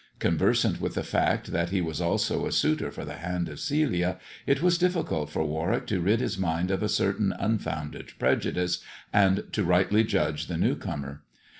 [0.17, 4.17] Conversant with the fact that he was also a suitor for the hand of Celia,
[4.47, 8.79] it was difficult for Warwick to rid his mind of a certain unfounded prejudice,
[9.13, 11.21] and to rightly judge the new comer.